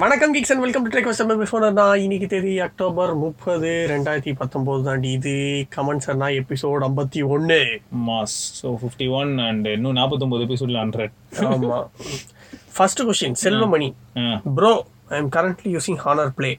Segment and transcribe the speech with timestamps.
[0.00, 4.80] வணக்கம் geeks and welcome to trek வசம் before நான் இன்னைக்கு தேதி அக்டோபர் முப்பது ரெண்டாயிரத்தி பத்தொம்போது
[4.86, 5.32] தாண்டி இது
[5.76, 7.58] கமெண்ட்ஸ் அண்ணா எபிசோட் ஐம்பத்தி ஒன்று
[8.06, 8.36] mass.
[8.60, 11.12] So fifty one and இன்னும் நாற்பத்தொம்பது எபிசோடில் ஹண்ட்ரட்
[11.48, 11.88] ஆமாம்
[12.76, 13.90] first question Selvamani.
[14.58, 14.72] Bro
[15.12, 16.52] I am currently using Honor Play.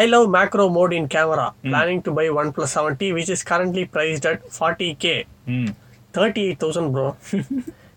[0.00, 3.86] I love macro mode in camera planning to buy one plus seventy which is currently
[3.96, 5.14] priced at forty K
[6.16, 7.06] thirty eight thousand bro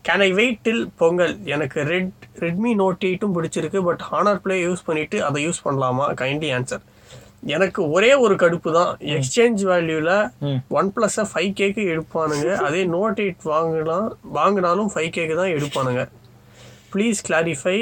[0.07, 1.33] can I wait till Pongal?
[1.54, 6.05] எனக்கு red Redmi note எயிட்டும் பிடிச்சிருக்கு but honour play use பண்ணிட்டு அதை use பண்ணலாமா?
[6.21, 6.82] Kindly answer
[7.55, 10.15] எனக்கு ஒரே ஒரு கடுப்பு தான் எக்ஸ்சேஞ்ச் வேல்யூவில்.
[10.79, 12.50] ஒன் ப்ளஸ்ஸை ஃபைவ் கேக்கு எடுப்பானுங்க.
[12.68, 14.07] அதே நோட் எயிட் வாங்கலாம்
[14.39, 16.04] வாங்கினாலும் ஃபைவ் கேக்கு தான் எடுப்பானுங்க.
[16.96, 17.77] Please clarify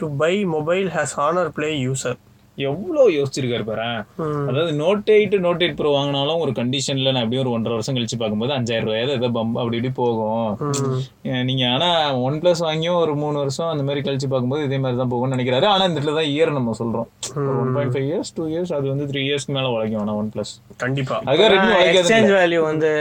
[0.00, 2.18] to buy mobile has Honor Play user
[2.58, 3.86] எவ்வளோ யோசிச்சிருக்காரு பாரு.
[4.48, 8.16] அதாவது note eight note eight pro வாங்கினாலும் ஒரு கண்டிஷன்ல நான் எப்படியும் ஒரு ஒன்றரை வருஷம் கழிச்சு
[8.22, 10.50] பார்க்கும்போது அஞ்சாயிரம் ரூபாய் ஏதோ பம்ப் அப்படி இப்படி போகும்.
[11.48, 11.88] நீங்க ஆனா
[12.26, 15.68] ஒன் பிளஸ் வாங்கியும் ஒரு மூணு வருஷம் அந்த மாதிரி கழிச்சு பார்க்கும்போது இதே மாதிரி தான் போகும்னு நினைக்கிறாரு.
[15.72, 17.08] ஆனா இந்த இடத்துல தான் இயர் நம்ம சொல்றோம்.
[17.62, 20.52] One point five years two years அது வந்து த்ரீ இயர்ஸ்க்கு மேல உழைக்கும் ஆனா ஒன் பிளஸ்
[20.84, 21.18] கண்டிப்பா.
[21.86, 22.92] எக்ஸ்சேஞ்ச் வேல்யூ வந்து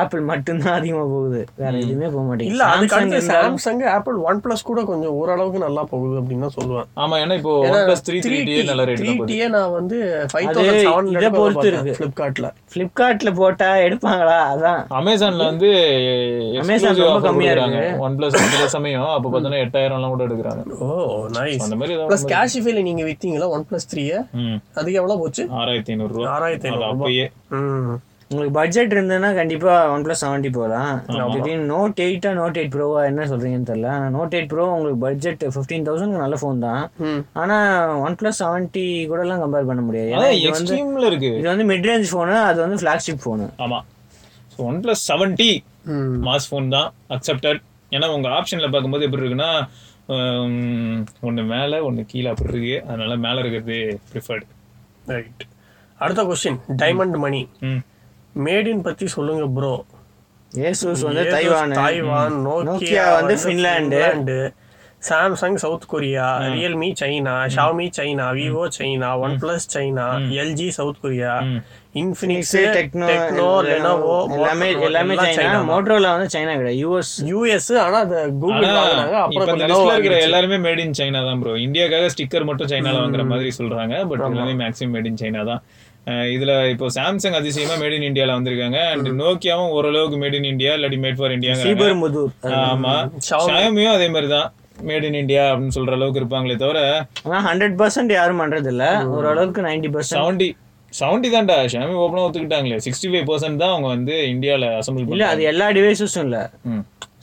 [0.00, 1.42] ஆப்பிள் மட்டும்தான் அதிகமா போகுது.
[1.64, 6.16] வேற எதுவுமே போக இல்ல அதுக்கு மாட்டேங்குது சாம்சங் ஆப்பிள் ஒன் பிளஸ் கூட கொஞ்சம் ஓரளவுக்கு நல்லா போகுது
[6.22, 6.88] அப்படின்னு தான் சொல்லுவேன்.
[7.02, 8.38] ஆமா ஏன்னா இப்போ ஒன் பிளஸ் த்ரீ த்ரீ
[8.76, 9.28] நல்ல ரேட் தான் போகுது.
[9.30, 9.98] டிஏ நான் வந்து
[10.30, 11.92] ஃபைவ் அது தௌசண்ட் செவன் இதை பொறுத்து இருக்கு.
[11.98, 14.38] ஃப்ளிப்கார்ட்ல பிளிப்கார்ட்ல போட்டா எடுப்பாங்களா?
[14.52, 14.80] அதான்.
[15.00, 15.68] அமேசான்ல வந்து
[16.62, 17.84] Amazon ரொம்ப கம்மியா இருக்கு.
[17.98, 20.64] ஒன் பிளஸ் சில சமயம் அப்ப பார்த்தோன்னா எட்டாயிரம் எல்லாம் கூட எடுக்கிறாங்க.
[20.80, 20.88] ஓ
[21.38, 23.48] நைஸ் அந்த மாதிரி ப்ளஸ் கேஷிஃபைல நீங்க வித்தீங்களா?
[23.48, 24.04] ஒன் பிளஸ் த்ரீ
[24.42, 24.58] ம்.
[24.74, 25.44] அதுக்கு எவ்வளவு போச்சு?
[25.60, 26.28] ஆறாயிரத்தி ஐநூறு ரூபா.
[26.36, 27.26] ஆறாயிரத்தி ஐநூறு அப்பயே.
[27.50, 27.96] ம்.
[28.30, 30.94] உங்களுக்கு பட்ஜெட் இருந்ததுன்னா கண்டிப்பா ஒன் பிளஸ் செவன்ட்டி போகலாம்
[31.34, 33.90] திடீர்னு நோட் எயிட்டா நோட் எயிட் ப்ரோவா என்ன சொல்றீங்கன்னு தெரியல.
[34.16, 36.82] நோட் எயிட் ப்ரோ உங்களுக்கு பட்ஜெட் ஃபிஃப்டீன் தௌசண்ட் நல்ல ஃபோன் தான்.
[37.08, 37.20] ம்.
[37.42, 37.56] ஆனா
[38.06, 40.10] ஒன் பிளஸ் செவன்ட்டி கூட எல்லாம் கம்பேர் பண்ண முடியாது.
[40.16, 40.76] ஏன்னா இது வந்து
[41.38, 43.80] இது வந்து மிட் ரேஞ்ச் ஃபோனு அது வந்து ஃபிளாக்ஷிப் ஃபோனு ஆமா.
[44.54, 45.50] ஸோ ஒன் பிளஸ் செவன்டி
[45.94, 46.14] ம்.
[46.28, 47.60] மாஸ் ஃபோன் தான் அக்செப்டட்
[47.92, 49.50] ஏன்னா உங்க ஆப்ஷன்ல பார்க்கும்போது எப்படி இருக்குன்னா
[51.28, 52.76] ஒண்ணு மேல ஒண்ணு கீழே அப்படி இருக்கு.
[52.88, 53.76] அதனால மேல இருக்கிறது
[54.10, 54.46] ப்ரிஃபர்டு
[55.14, 55.44] ரைட்
[56.00, 57.82] அடுத்த கொஸ்டின் டைமண்ட் மணி ம்.
[58.36, 59.74] மேட் இன் பத்தி சொல்லுங்க ப்ரோ
[60.68, 61.72] ஏசூஸ் வந்து தைவான்.
[61.80, 63.34] தைவான் நோக்கியா வந்து.
[63.42, 64.38] Finland
[65.08, 70.06] Samsung South Korea Realme China Xiaomi China Vivo China one plus China
[70.42, 71.34] LG South Korea.
[72.02, 76.80] Infinix Tecno Lenovo எல்லாமே எல்லாமே சைனா மோட்டரோல வந்து China கிடையாது.
[76.84, 79.16] யூஎஸ் யூஎஸ் ஆனா அது கூகுள் வாங்குனாங்க.
[79.24, 82.96] அப்புறம் இந்த கொஞ்சம் லிஸ்ட்ல இருக்கிற எல்லாருமே மேட் இன் சைனா தான் ப்ரோ இந்தியாக்காக ஸ்டிக்கர் மட்டும் சைனால
[83.04, 85.62] வாங்குற மாதிரி சொல்றாங்க பட் எல்லாமே மேக்ஸிமம் மேட் இன் சைனா தான்.
[86.34, 88.80] இதுல இப்போ சாம்சங் அதிசயமா மேட் இன் இந்தியால வந்திருக்காங்க.
[88.92, 92.30] அண்ட் நோக்கியாவும் ஓரளவுக்கு மேட் இன் இந்தியா இல்லாட்டி மேட் ஃபார் இந்தியா சீபர் முதூர்
[92.60, 92.92] ஆமா.
[93.28, 93.48] Xiaomi.
[93.48, 94.48] ஷாயோமியும் அதே மாதிரி தான்
[94.88, 96.78] மேட் இன் இந்தியா அப்படின்னு சொல்ற அளவுக்கு இருப்பாங்களே தவிர
[97.48, 100.48] ஹண்ட்ரட் பர்சன்ட் யாரும் பண்றது இல்ல ஓரளவுக்கு நைன்டி பர்சன்ட் செவன்டி
[100.92, 101.56] செவன்டி தான்டா.
[101.72, 102.76] ஷாமி ஓப்பனா ஒத்துக்கிட்டாங்களே.
[102.84, 106.38] சிக்ஸ்டி ஃபைவ் பர்சன்ட் தான் அவங்க வந்து இந்தியால அசம்பிள் இல்ல அது எல்லா டிவைசஸும் இல்ல.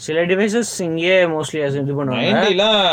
[0.05, 2.31] சில டிவைசஸ் இங்கே மோஸ்ட்லி இது பண்ணுவாங்க.
[2.37, 2.87] நைன்டிலாம்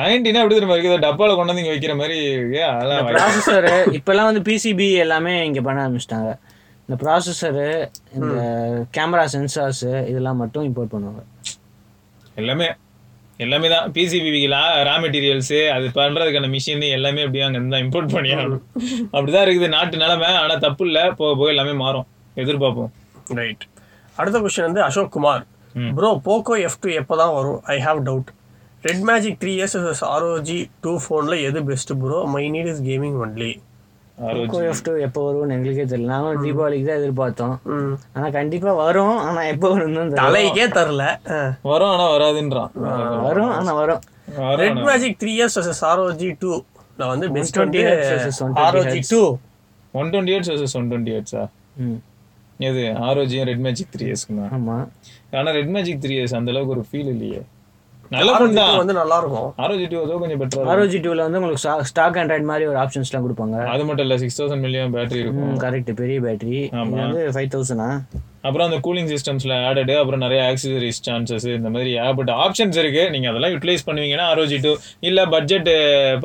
[0.00, 1.02] நைன்டினா எப்படி தெரியுமா இருக்குது?
[1.06, 2.60] டப்பால கொண்டு வந்து இங்க வைக்கிற மாதிரி இருக்கு.
[2.72, 3.68] அதெல்லாம் ப்ராசஸர்
[3.98, 6.30] இப்பெல்லாம் வந்து பிசிபி எல்லாமே இங்க பண்ண ஆரம்பிச்சிட்டாங்க.
[6.86, 7.68] இந்த ப்ராசஸரு
[8.16, 8.34] இந்த
[8.96, 11.22] கேமரா சென்சார்ஸ் இதெல்லாம் மட்டும் இம்போர்ட் பண்ணுவாங்க.
[12.40, 12.68] எல்லாமே
[13.44, 13.86] எல்லாமே தான்.
[13.94, 14.40] பிசிபிக்கு
[14.88, 18.62] ரா மெட்டீரியல்ஸ் அது பண்றதுக்கான மிஷின் எல்லாமே அப்படியே அங்க இருந்தா இம்போர்ட் பண்ணி ஆகணும்.
[19.14, 19.68] அப்படிதான் இருக்குது.
[19.76, 21.00] நாட்டு நிலைமை ஆனா தப்பு இல்ல.
[21.20, 22.06] போக போக எல்லாமே மாறும்.
[22.42, 22.92] எதிர்பார்ப்போம்.
[23.40, 23.64] ரைட்
[24.20, 25.42] அடுத்த கொஸ்டின் வந்து Ashok Kumar.
[25.96, 27.60] Bro Poco F two எப்போ தான் வரும்?
[27.66, 28.30] I have doubt
[28.84, 29.76] red magic three years
[30.10, 33.52] ROG two ஃபோனில் எது best bro my need is gaming only
[34.18, 36.10] Poco F2 எப்போ வரும்னு எங்களுக்கே தெரியல.
[36.10, 37.54] நாங்களும் தீபாவளிக்கு தான் எதிர்பார்த்தோம்.
[38.14, 39.16] ஆனா கண்டிப்பா வரும்.
[39.24, 40.20] ஆனா எப்போ வரும்னு தான் தெரியல.
[40.22, 41.04] தலைக்கே தரல.
[41.64, 42.70] வரும் ஆனா வராதுன்றான்.
[43.24, 44.02] வரும் ஆனா வரும்.
[44.38, 46.52] வரும் red magic three years versus ROG two
[46.98, 49.00] நான் வந்து பெஸ்ட் 120 வந்து hertz versus 120 ROG.
[49.10, 49.20] Two
[49.94, 51.42] one twenty versus one twenty எயிட்ஸா
[51.84, 51.98] ம்.
[52.68, 52.84] எது?
[53.08, 54.76] ஆரோஜியும் ரெட் மேஜிக் த்ரீ இயர்ஸ்க்குமா ஆமா.
[55.38, 57.42] ஆனா ரெட் மேஜிக் த்ரீ இயர்ஸ் அந்த அளவுக்கு ஒரு ஃபீல் இல்லையே.
[58.14, 58.74] நல்ல ஃபோன் தான்.
[58.80, 62.64] வந்து நல்லா இருக்கும் ஆரோஜி டூ ஏதோ கொஞ்சம் பெட்டரா ஆர்ஓஜி டூவில் வந்து உங்களுக்கு ஸ்டாக் ஆண்ட்ராய்ட் மாதிரி
[62.72, 63.56] ஒரு ஆப்ஷன்ஸ்லாம் கொடுப்பாங்க.
[63.74, 65.56] அது மட்டும் இல்ல சிக்ஸ் தௌசண்ட் மில்லியன் பேட்டரி இருக்கும்.
[65.64, 66.60] கரெக்ட் பெரிய பேட்டரி
[67.00, 67.88] வந்து ஃபைவ் தௌசண்டா
[68.46, 73.04] அப்புறம் அந்த கூலிங் சிஸ்டம்ஸ்ல ஆடடு அப்புறம் நிறைய ஆக்சசரிஸ் சான்சஸ் இந்த மாதிரி ஏகப்பட்ட ஆப்ஷன்ஸ் இருக்கு.
[73.14, 74.72] நீங்க அதெல்லாம் யூட்டிலைஸ் பண்ணுவீங்கன்னா ஆரோஜி டூ
[75.08, 75.70] இல்ல பட்ஜெட்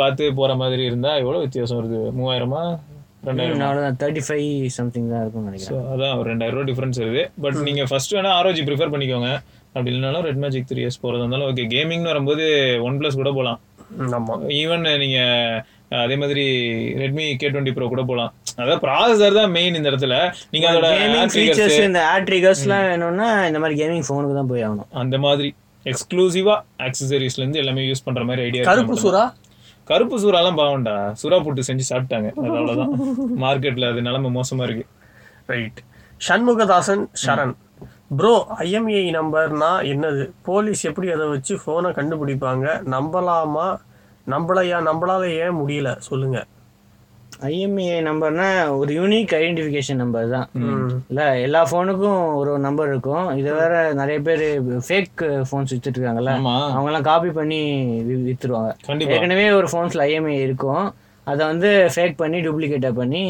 [0.02, 2.64] பார்த்து போற மாதிரி இருந்தா எவ்வளவு வித்தியாசம் வருது மூவாயிரமா?
[3.30, 4.48] ரெண்டாயிரம் தேர்ட்டி ஃபைவ்
[4.78, 5.86] சம்திங் தான் இருக்கும்னு நினைக்கிறேன்.
[5.94, 7.24] அதான் ஒரு ரெண்டாயிரம் ரூபா டிஃபரன்ஸ் வருது.
[7.44, 9.30] பட் நீங்க ஃபர்ஸ்ட் வேணா ஆரோஜி ப்ரிஃபர் பண்ணிக்கோங்க.
[9.74, 12.46] அப்படி இல்லைனாலும் ரெட் மேஜிக் த்ரீ இயர்ஸ் போறது இருந்தாலும் ஓகே கேமிங்னு வரும்போது
[12.86, 13.60] ஒன் பிளஸ் கூட போகலாம்
[13.98, 14.86] ம், ஆமா ஈவன்
[16.00, 16.44] அதே மாதிரி
[17.02, 20.16] ரெட்மி கே டுவெண்ட்டி ப்ரோ கூட போகலாம் அதாவது ப்ராசஸர் தான் மெயின் இந்த இடத்துல.
[20.54, 20.90] நீங்க அதோட
[21.34, 24.90] ஃபீச்சர்ஸ் இந்த ஆட் ட்ரிகர்ஸ்லாம் வேணும்னா இந்த மாதிரி கேமிங் ஃபோனுக்கு தான் போய் ஆகணும்.
[25.02, 25.50] அந்த மாதிரி.
[25.86, 26.56] எக்ஸ்க்ளூசிவா
[26.86, 29.24] ஆக்சசரிஸ்ல இருந்து எல்லாமே யூஸ் பண்ற மாதிரி ஐடியா கருப்பு சுறா?
[29.90, 30.96] கருப்பு சூறாலாம் பாவம்டா.
[31.24, 32.30] சுறா புட்டு செஞ்சு சாப்பிட்டாங்க.
[32.38, 32.92] அது அவ்வளவுதான்.
[33.44, 34.86] மார்க்கெட்ல அது நிலைமை மோசமா இருக்கு.
[35.48, 35.80] Right
[36.28, 37.54] Shanmugadasan Saran.
[38.18, 40.24] Bro IMEI நம்பர்னா என்னது?
[40.42, 42.66] போலீஸ் எப்படி அதை வச்சு ஃபோனை கண்டுபிடிப்பாங்க?
[42.96, 43.68] நம்பலாமா?
[44.28, 45.98] நம்மளையா நம்மளால ஏன் முடியல?
[46.00, 46.40] சொல்லுங்க.
[47.48, 48.48] ஐஎம்இஐ நம்பர்னா
[48.78, 50.48] ஒரு யூனிக் ஐடென்டிஃபிகேஷன் நம்பர் தான்.
[51.10, 53.28] இல்ல எல்லா ஃபோனுக்கும் ஒரு நம்பர் இருக்கும்.
[53.42, 54.44] இது வேற நிறைய பேர்
[54.88, 56.56] ஃபேக் ஃபோன்ஸ் வித்துட்டு இருக்காங்கல்ல ஆமா.
[56.72, 57.62] அவங்க எல்லாம் காப்பி பண்ணி
[58.28, 58.72] வித்துருவாங்க.
[59.16, 60.88] ஏற்கனவே ஒரு ஃபோன்ஸ்ல ஐஎம்ஐ இருக்கும்.
[61.28, 63.24] அதை வந்து ஃபேக் பண்ணி டூப்ளிகேட்டா பண்ணி.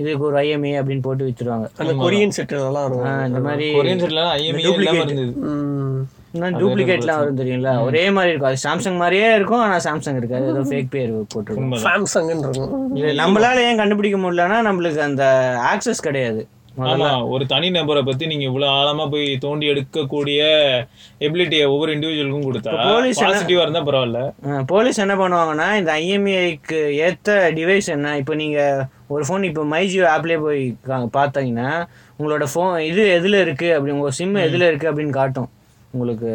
[0.00, 1.68] இதுக்கு ஒரு ஐஎம்ஐ அப்படின்னு போட்டு வித்துருவாங்க.
[1.80, 4.02] அந்த கொரியன் செட் இருக்கும் இந்த மாதிரி கொரியன்
[5.12, 5.32] இருந்தது.
[6.34, 6.56] ம்.
[6.58, 8.50] டூப்ளிகேட்லாம் வரும் தெரியுங்களா ஒரே மாதிரி இருக்கும்.
[8.50, 10.48] அது சாம்சங் மாதிரியே இருக்கும் ஆனா சாம்சங் இருக்காது.
[10.48, 11.74] ஏதோ ஃபேக் பேர் போட்டுருக்கும்.
[11.82, 12.72] சாம்சங்னு இருக்கும்
[13.18, 15.24] நம்மளால ஏன் கண்டுபிடிக்க முடியலன்னா நம்மளுக்கு அந்த
[15.72, 16.42] ஆக்சஸ் கிடையாது.
[16.82, 20.40] ஆமா ஒரு தனி நபரை பத்தி நீங்க இவ்வளவு ஆழமா போய் தோண்டி எடுக்கக்கூடிய
[21.20, 24.20] எபிலிட்டியை ஒவ்வொரு இண்டிவிஜுவலுக்கும் கொடுத்தா என்ன- பாசிட்டிவா இருந்தா பரவாயில்ல.
[24.66, 28.16] போலீஸ் என்ன பண்ணுவாங்கன்னா இந்த ஐஎம்ஐக்கு ஏத்த டிவைஸ் என்ன?
[28.16, 28.60] இப்போ நீங்க
[29.06, 31.70] ஒரு ஃபோன் இப்போ மைஜியோ ஆப்லேயே போய் கா- பார்த்தீங்கன்னா
[32.18, 33.74] உங்களோட ஃபோன் இது எதுல இருக்கு?
[33.74, 34.92] அப்படி உங்க சிம் எதுல இருக்கு?
[34.92, 35.50] அப்படின்னு காட்டும்.
[35.94, 36.30] உங்களுக்கு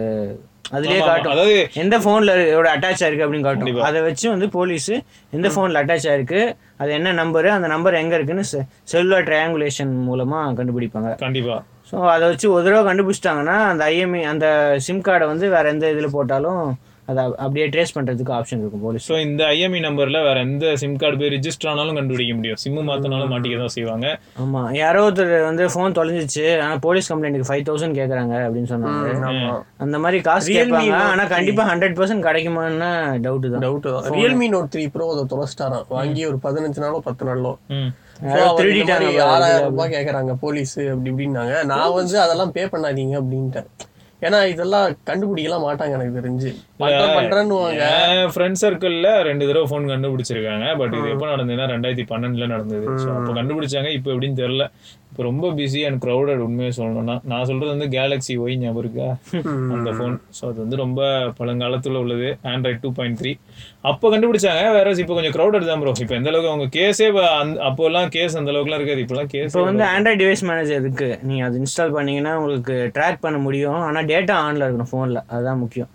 [0.77, 1.51] அதுலயே காட்டும்.
[1.81, 3.77] எந்த ஃபோன்ல இதோட அட்டாச் ஆயிருக்கு அப்படின்னு காட்டும்.
[3.89, 4.89] அதை வச்சு வந்து போலீஸ்
[5.37, 6.41] எந்த ஃபோன்ல அட்டாச் ஆயிருக்கு
[6.81, 8.45] அது என்ன நம்பரு அந்த நம்பர் எங்க இருக்குன்னு
[8.93, 11.11] செல்லுலர் ட்ரையாங்குலேஷன் மூலமா கண்டுபிடிப்பாங்க.
[11.25, 11.57] கண்டிப்பா.
[11.91, 14.47] ஸோ அதை வச்சு ஒரு தடவை கண்டுபிடிச்சிட்டாங்கன்னா அந்த ஐஎம்ஐ அந்த
[14.87, 16.63] சிம் கார்டை வந்து வேற எந்த இதில் போட்டாலும்
[17.11, 19.05] அதை அப்படியே ட்ரேஸ் பண்றதுக்கு ஆப்ஷன் இருக்கும் போலீஸ்.
[19.09, 22.59] ஸோ இந்த ஐஎம்இ நம்பர்ல வேற எந்த சிம் கார்டு போய் ரிஜிஸ்டர் ஆனாலும் கண்டுபிடிக்க முடியும்.
[22.63, 24.07] சிம்மு மாத்தினாலும் மாட்டிக்க தான் செய்வாங்க.
[24.43, 24.61] ஆமா.
[24.81, 26.45] யாரோ ஒருத்தர் வந்து ஃபோன் தொலைஞ்சிச்சு.
[26.63, 29.13] ஆனா போலீஸ் கம்ப்ளைண்ட்டுக்கு ஃபைவ் தௌசண்ட் கேக்குறாங்க அப்படின்னு சொன்னாங்க.
[29.31, 29.53] ஆமா.
[29.85, 31.35] அந்த மாதிரி காசு கேட்பாங்க Note ஆனா three.
[31.35, 32.89] கண்டிப்பா ஹண்ட்ரட் பர்சன்ட் கிடைக்குமான்னு
[33.27, 33.63] டவுட் தான்.
[33.67, 34.11] டவுட் தான்.
[34.17, 35.87] ரியல்மி நோட் த்ரீ ப்ரோ அதை தொலைச்சிட்டாராம்.
[35.97, 37.53] வாங்கி ஒரு பதினஞ்சு நாளோ பத்து நாளோ.
[39.33, 41.55] ஆறாயிரம் ரூபாய் கேக்குறாங்க போலீஸ் அப்படி இப்படின்னாங்க.
[41.71, 43.67] நான் வந்து அதெல்லாம் பே பண்ணாதீங்க அப்படின்ட்டேன்.
[44.25, 46.51] ஏன்னா இதெல்லாம் கண்டுபிடிக்கலாம் மாட்டாங்க எனக்கு தெரிஞ்சு.
[46.81, 47.83] பண்றேன் பண்றேன்னுவாங்க.
[48.33, 50.67] ஃப்ரெண்ட் சர்க்கிள்ல ரெண்டு தடவை ஃபோன் கண்டுபிடிச்சிருக்காங்க.
[50.77, 52.87] பட் இது எப்போ நடந்ததுன்னா ரெண்டாயிரத்தி பன்னெண்டுல நடந்தது.
[53.17, 54.65] அப்போ கண்டுபிடிச்சாங்க இப்போ எப்படின்னு தெரியல.
[55.11, 59.07] இப்போ ரொம்ப பிஸி அண்ட் க்ரௌடட் உண்மையை சொல்லணும்னா நான் சொல்றது வந்து கேலக்ஸி ஒய் ஞாபகம் இருக்கா?
[59.75, 61.01] அந்த ஃபோன் ஸோ அது வந்து ரொம்ப
[61.39, 62.27] பழங்காலத்துல உள்ளது.
[62.51, 63.31] ஆண்ட்ராய்ட் டூ பாயிண்ட் த்ரீ
[63.91, 67.07] அப்போ கண்டுபிடிச்சாங்க வேற இப்போ கொஞ்சம் க்ரௌடட் தான் ப்ரோ இப்போ எந்த அளவுக்கு அவங்க கேஸே
[67.69, 69.03] அப்போல்லாம் கேஸ் அந்த அளவுக்குலாம் இருக்காது.
[69.05, 71.09] இப்போலாம் கேஸ் இப்போ வந்து ஆண்ட்ராய்ட் டிவைஸ் மேனேஜர் இருக்கு.
[71.29, 73.81] நீங்க அது இன்ஸ்டால் பண்ணீங்கன்னா உங்களுக்கு ட்ராக் பண்ண முடியும்.
[73.87, 75.89] ஆனா டேட்டா ஆன்ல இருக்கணும் ஃபோன்ல அதுதான் முக்கியம்.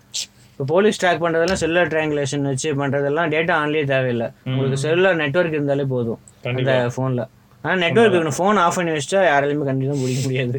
[0.51, 4.27] இப்போ போலீஸ் ட்ராக் பண்றதெல்லாம் செல்லுலர் ட்ரையாங்குலேஷன் வச்சு பண்றதெல்லாம் டேட்டா ஆன்லயே தேவையில்லை.
[4.49, 6.19] உங்களுக்கு செல்லுலர் நெட்வொர்க் இருந்தாலே போதும்.
[6.51, 7.23] அந்த ஃபோன்ல
[7.63, 8.37] ஆனா நெட்வொர்க் இருக்கணும்.
[8.39, 10.57] ஃபோன் ஆஃப் பண்ணி வச்சா யாராலையுமே கண்டிப்பாக பிடிக்க முடியாது.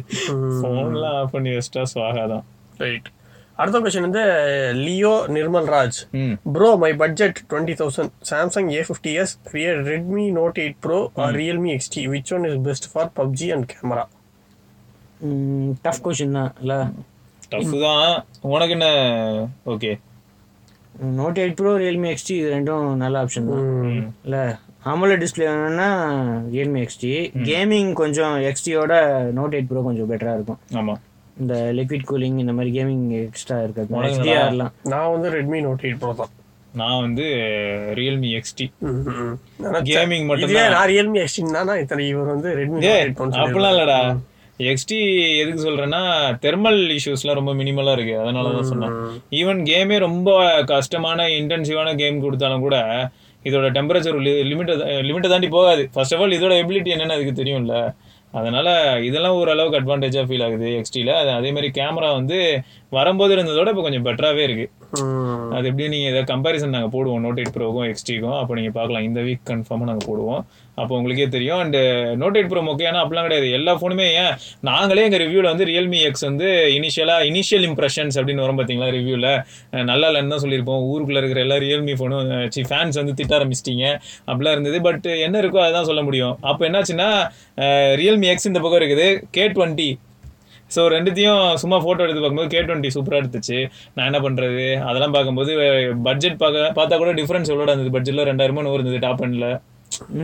[0.61, 2.45] ஃபோன்லாம் ஆஃப் பண்ணி வச்சிட்டா சுவாகாதான்
[2.83, 3.09] ரைட்
[3.61, 4.23] அடுத்த கொஸ்டின் வந்து
[4.85, 5.97] Leo Nirmal Raj
[6.55, 11.35] bro my budget twenty thousand Samsung A fifty S real Redmi note eight pro or
[11.41, 14.05] Realme XT which one is best for PUBG and camera
[15.85, 16.73] tough question தான் இல்ல?
[17.53, 18.09] Tough தான்.
[18.53, 18.87] உனக்கு என்ன?
[19.73, 19.91] Okay
[21.19, 23.63] note eight pro Realme XT இது ரெண்டும் நல்ல option தான்.
[24.25, 24.37] இல்ல?
[24.91, 25.87] AMOLED டிஸ்பிளே வேணும்னா
[26.53, 27.11] ரியல்மி எக்ஸ்டி
[27.47, 28.93] கேமிங் கொஞ்சம் எக்ஸ்டியோட
[29.37, 30.59] நோட் எயிட் ப்ரோ கொஞ்சம் பெட்டரா இருக்கும்.
[30.79, 30.93] ஆமா.
[31.41, 36.11] இந்த லிக்விட் கூலிங் இந்த மாதிரி கேமிங் எக்ஸ்ட்ரா இருக்காது எக்ஸ்டிஆர்லாம் நான் வந்து ரெட்மி நோட் எயிட் ப்ரோ
[36.21, 36.31] தான்.
[36.81, 37.25] நான் வந்து
[37.99, 38.67] ரியல்மி எக்ஸ்டி.
[39.91, 42.93] கேமிங் மட்டும் நான் ரியல்மி எக்ஸ்டின்னா இத்தனை இவர் வந்து ரெட்மி
[43.41, 43.99] அப்படிலாம் இல்லடா.
[44.71, 44.97] எக்ஸ்டி
[45.41, 46.01] எதுக்கு சொல்றேன்னா
[46.47, 48.15] தெர்மல் இஷ்யூஸ்லாம் ரொம்ப மினிமலா இருக்கு.
[48.23, 48.95] அதனால தான் சொன்னேன்.
[49.39, 50.29] ஈவன் கேமே ரொம்ப
[50.73, 52.77] கஷ்டமான இன்டென்சிவான கேம் கொடுத்தாலும் கூட
[53.45, 54.17] இதோட டெம்பரேச்சர்
[54.51, 54.75] லிமிட்டை
[55.07, 55.83] லிமிட்டை தாண்டி போகாது.
[55.93, 57.75] ஃபர்ஸ்ட் ஆஃப் ஆல் இதோட எபிலிட்டி என்னென்னு அதுக்கு தெரியும்ல.
[58.39, 58.69] அதனால்
[59.07, 62.37] இதெல்லாம் ஓரளவுக்கு அட்வான்டேஜாக ஃபீல் ஆகுது எக்ஸ்டியில் அதே மாதிரி கேமரா வந்து
[62.97, 64.71] வரும்போது இருந்ததோட இப்போ கொஞ்சம் பெட்டராகவே இருக்குது
[65.55, 69.05] அது எப்படி நீங்கள் ஏதாவது கம்பேரிசன் நாங்கள் போடுவோம் நோட் எயிட் ப்ரோக்கும் எக்ஸ்டிக்கும் அப்போ நீங்கள் பார்க்கலாம்.
[69.09, 70.41] இந்த வீக் கன்ஃபார்மாக நாங்கள் போடுவோம்.
[70.81, 71.59] அப்போ உங்களுக்கே தெரியும்.
[71.63, 71.77] அண்ட்
[72.21, 73.49] நோட் எயிட் ப்ரோ மொக்கையான அப்படிலாம் கிடையாது.
[73.57, 74.33] எல்லா ஃபோனுமே ஏன்?
[74.69, 76.47] நாங்களே எங்கள் ரிவ்யூவில் வந்து ரியல்மி எக்ஸ் வந்து
[76.77, 79.29] இனிஷியலாக இனிஷியல் இம்ப்ரெஷன்ஸ் அப்படின்னு வரும் பார்த்தீங்களா ரிவ்யூவில்
[79.91, 80.81] நல்லா இல்லைன்னு தான் சொல்லியிருப்போம்.
[80.91, 83.85] ஊருக்குள்ளே இருக்கிற எல்லா ரியல்மி ஃபோனும் சி ஃபேன்ஸ் வந்து திட்ட ஆரம்பிச்சிட்டீங்க.
[84.29, 84.79] அப்படிலாம் இருந்தது.
[84.87, 86.35] பட் என்ன இருக்கோ அதான் சொல்ல முடியும்.
[86.51, 87.09] அப்போ என்னாச்சுன்னா
[88.01, 89.07] ரியல்மி எக்ஸ் இந்த பக்கம் இருக்குது.
[89.37, 89.89] கே டுவெண்ட்டி
[90.75, 93.57] ஸோ ரெண்டுத்தையும் சும்மா ஃபோட்டோ எடுத்து பார்க்கும்போது கே டுவெண்ட்டி சூப்பராக எடுத்துச்சு.
[93.95, 95.53] நான் என்ன பண்ணுறது அதெல்லாம் பார்க்கும்போது
[96.09, 97.95] பட்ஜெட் பார்க்க பார்த்தா கூட டிஃப்ரென்ஸ் எவ்வளோ இருந்தது?
[97.97, 99.49] பட்ஜெட்டில் ரெண்டாயிரமோ நூறு இருந்தது டாப் எண்டில்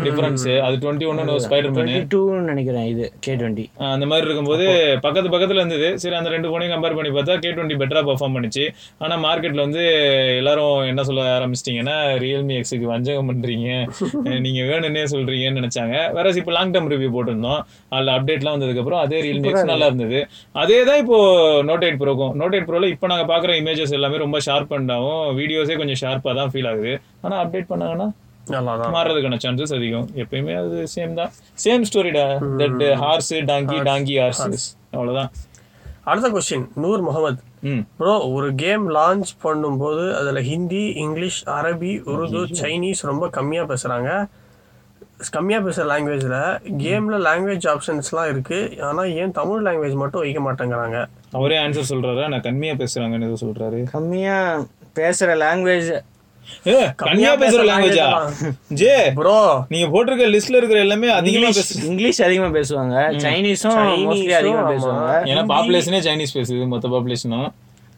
[0.06, 4.66] டிஃப்ரென்ஸ் அது டுவெண்ட்டி ஒன்று ஸ்பைடர் மேனு டூன்னு நினைக்கிறேன் இது கே டுவெண்ட்டி அந்த மாதிரி இருக்கும்போது
[5.06, 5.88] பக்கத்து பக்கத்துல இருந்தது.
[6.02, 8.66] சரி அந்த ரெண்டு ஃபோனையும் கம்பேர் பண்ணி பார்த்தா கே டுவெண்ட்டி பெட்டரா பெர்ஃபார்ம் பண்ணுச்சு.
[9.04, 9.84] ஆனா மார்க்கெட்ல வந்து
[10.40, 13.70] எல்லாரும் என்ன சொல்ல ஆரம்பிச்சிட்டிங்கன்னா ரியல்மி எக்ஸுக்கு வஞ்சகம் பண்றீங்க.
[14.46, 15.96] நீங்க வேணும்னே சொல்றீங்கன்னு நினைச்சாங்க.
[16.18, 17.62] வேற இப்போ லாங் டேர்ம் ரிவ்யூ போட்டிருந்தோம்.
[17.96, 20.22] அதில் அப்டேட்லாம் வந்ததுக்கு அப்புறம் அதே ரியல்மி எக்ஸ் நல்லா இருந்தது.
[20.64, 21.20] அதே தான் இப்போ
[21.70, 25.78] நோட் எயிட் ப்ரோக்கும் நோட் எயிட் ப்ரோல இப்போ நாங்க பாக்குற இமேஜஸ் எல்லாமே ரொம்ப ஷார்ப் பண்ணாவும் வீடியோஸே
[25.82, 26.94] கொஞ்சம் ஷார்ப்பா தான் ஃபீல் ஆகுது.
[27.26, 28.10] ஆனா அப்டேட் பண்ணாங்கன்னா
[28.96, 30.08] மாறுறதுக்கான சான்சஸ் அதிகம்.
[30.24, 31.32] எப்பயுமே அது சேம் தான்.
[31.66, 32.26] Same ஸ்டோரிடா
[32.62, 34.44] that horse donkey donkey horse
[34.96, 35.32] அவ்வளவுதான்.
[36.10, 37.42] அடுத்த கொஸ்டின் நூர் முகமது
[37.98, 44.12] ப்ரோ ஒரு கேம் லான்ச் பண்ணும்போது அதில் ஹிந்தி இங்கிலீஷ் அரபி உருது சைனீஸ் ரொம்ப கம்மியாக பேசுகிறாங்க
[45.36, 46.38] கம்மியாக பேசுகிற லாங்குவேஜில்
[46.84, 51.00] கேமில் லாங்குவேஜ் ஆப்ஷன்ஸ்லாம் இருக்குது ஆனால் ஏன் தமிழ் லாங்குவேஜ் மட்டும் வைக்க மாட்டேங்கிறாங்க?
[51.38, 52.24] அவரே ஆன்சர் சொல்றாரா?
[52.34, 53.82] நான் கம்மியா பேசுறாங்கன்னு ஏதோ சொல்றாரு.
[53.96, 54.38] கம்மியா
[55.00, 55.92] பேசுற லாங்குவேஜ்
[56.96, 58.08] கம்மியா பேசுற லாங்குவேஜா
[58.74, 59.38] ஜே ப்ரோ
[59.70, 62.96] நீங்க போட்டிருக்க லிஸ்ட்ல இருக்கிற எல்லாமே அதிகமா இங்கிலீஷ் பேசு இங்கிலீஷ் அதிகமா பேசுவாங்க.
[63.26, 64.70] சைனீஸும் மோஸ்ட்லி அதிகமா.
[64.72, 65.12] பேசுவாங்க.
[65.32, 67.50] ஏன்னா பாப்புலேஷனே சைனீஸ் பேசுது மொத்த பாப்புலேஷனும்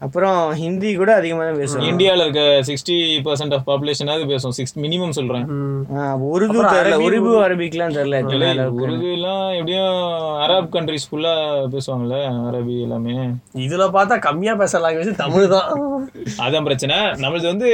[0.04, 1.88] அப்புறம் ஹிந்தி கூட அதிகமா தான் பேசுவாங்க.
[1.90, 5.44] இந்தியால இருக்க சிக்ஸ்டி பர்சன்ட் ஆஃப் பாப்புலேஷனாவது பேசும் சிக்ஸ் மினிமம் சொல்றேன்.
[5.96, 6.98] ஆ, உருது தெரியல.
[7.04, 8.84] உருது அரபிக்லாம் தெரியல எத்தனை அளவுக்கு.
[8.84, 9.94] உருது எல்லாம் எப்படியும்
[10.38, 11.32] அரப் கண்ட்ரிஸ் ஃபுல்லா
[11.74, 12.18] பேசுவாங்கல்ல
[12.50, 13.16] அரபி எல்லாமே.
[13.58, 15.70] இதுல பார்த்தா கம்மியா பேசுற லாங்குவேஜ் தமிழ் தான்.
[16.38, 16.96] அதான் பிரச்சனை.
[16.96, 17.70] நம்மளது வந்து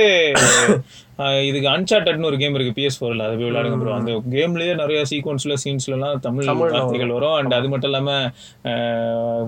[1.48, 5.54] இதுக்கு அன்சார்டட்னு ஒரு கேம் இருக்கு பிஎஸ் ஃபோர்ல அதை போய் விளையாடுங்க ப்ரோ அந்த கேம்லயே நிறைய சீக்வன்ஸ்ல
[5.62, 7.34] சீன்ஸ்ல எல்லாம் தமிழ் வார்த்தைகள் வரும்.
[7.40, 8.10] அண்ட் அது மட்டும் இல்லாம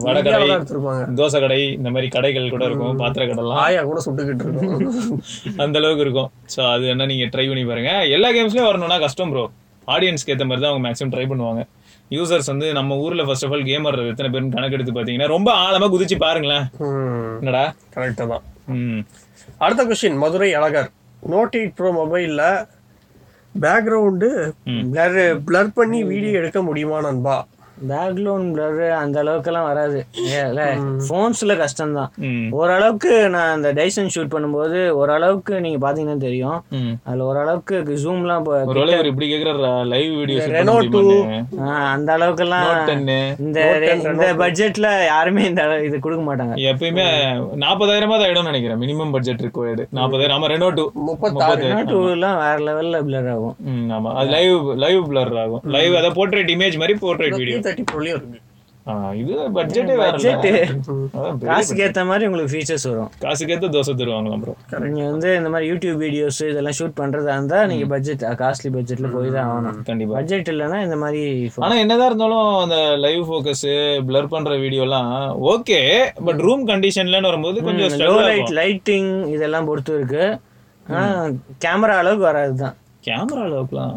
[0.05, 0.49] வடகடை
[1.21, 4.85] தோசை கடை இந்த மாதிரி கடைகள் கூட இருக்கும் பாத்திர கடைலாம் ஆயா கூட சுட்டுக்கிட்டு இருக்கோம்.
[5.65, 6.31] அந்த அளவுக்கு இருக்கும்.
[6.55, 7.93] ஸோ அது என்ன நீங்க ட்ரை பண்ணி பாருங்க.
[8.19, 9.45] எல்லா கேம்ஸ்லயும் வரணும்னா கஷ்டம் ப்ரோ
[9.95, 11.63] ஆடியன்ஸ்க்கு ஏற்ற மாதிரி தான் அவங்க மேக்ஸிமம் ட்ரை பண்ணுவாங்க.
[12.17, 16.17] யூசர்ஸ் வந்து நம்ம ஊர்ல ஃபர்ஸ்ட் ஆஃப் ஆல் கேமர் எத்தனை பேரும் கணக்கெடுத்து பாத்தீங்கன்னா ரொம்ப ஆழமா குதிச்சு
[16.25, 16.67] பாருங்களேன்.
[17.41, 17.65] என்னடா?
[17.95, 18.45] கரெக்டா தான்.
[19.65, 20.91] அடுத்த question Madurai Azhagar.
[21.23, 22.43] Note eight pro மொபைல்ல
[23.55, 24.29] பேக்ரவுண்டு
[24.91, 27.37] பிளர் பிளர் பண்ணி வீடியோ எடுக்க முடியுமா நண்பா?
[27.91, 29.99] பேக்ரவுண்ட் பிளர் அந்த அளவுக்குலாம் வராது.
[30.41, 30.61] ஏல
[31.07, 32.11] ஃபோன்ஸ்ல கஷ்டம்தான்.
[32.61, 36.59] ஓரளவுக்கு நான் அந்த டைசன் ஷூட் பண்ணும்போது ஓரளவுக்கு நீங்க பாத்தீங்கன்னா தெரியும்.
[37.07, 38.49] அதுல ஓரளவுக்கு ஜூம்லாம்
[39.13, 39.53] இப்படி கேக்குற
[39.95, 40.95] லைவ் வீடியோ Renault
[41.95, 42.69] அந்த அளவுக்குலாம்
[43.47, 43.61] இந்த
[43.97, 46.55] இந்த பட்ஜெட்ல யாருமே இந்த இது கொடுக்க மாட்டாங்க.
[46.71, 47.07] எப்பயுமே
[47.65, 48.81] நாற்பதாயிரமா தான் ஆயிடும்னு நினைக்கிறேன்.
[48.83, 51.69] மினிமம் பட்ஜெட் ரிக்வயர்டு நாற்பதாயிரம் ஆமா ரெனோ டூ முப்பத்தாறு.
[51.91, 53.57] டூலாம் வேற லெவல்ல பிளர் ஆகும்.
[53.97, 54.11] ஆமா.
[54.21, 55.63] அது லைவ் லைவ் பிளர் ஆகும்.
[55.77, 58.49] லைவ் அத போர்ட்ரேட் இமேஜ் மாதிரி போர்ட்ரேட் வீடியோ தேர்ட்டி ப்ரோலயும் இருக்கு
[59.19, 60.31] இது பட்ஜெட்டே பெரிய
[61.43, 63.11] காசுக்கு ஏத்த மாதிரி உங்களுக்கு ஃபீச்சர்ஸ் வரும்.
[63.25, 64.55] காசுக்கேத்த தோசை தருவாங்களாம் ப்ரோ
[64.87, 69.31] நீங்க வந்து இந்த மாதிரி யூடியூப் வீடியோஸ் இதெல்லாம் ஷூட் பண்றதா இருந்தா நீங்க பட்ஜெட் காஸ்ட்லி பட்ஜெட்ல போய்
[69.37, 69.79] தான் ஆகணும்.
[69.91, 70.15] கண்டிப்பா.
[70.17, 71.23] பட்ஜெட் இல்லைன்னா இந்த மாதிரி
[71.67, 73.65] ஆனா என்னதான் இருந்தாலும் அந்த லைவ் ஃபோக்கஸ்
[74.09, 75.13] பிளர் பண்ற வீடியோலாம்
[75.53, 75.81] ஓகே
[76.29, 78.53] பட் ரூம் கண்டிஷன்லன்னு வரும்போது கொஞ்சம் லோ லைட்.
[78.61, 80.25] லைட்டிங் இதெல்லாம் பொறுத்து இருக்கு.
[80.87, 81.05] ஆனா
[81.67, 82.77] கேமரா அளவுக்கு வராது தான்
[83.09, 83.97] கேமரா அளவுக்குலாம்